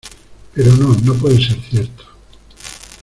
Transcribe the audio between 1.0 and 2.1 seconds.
puede ser cierto